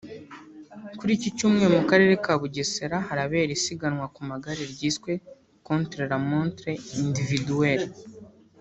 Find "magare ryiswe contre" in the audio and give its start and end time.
4.29-6.01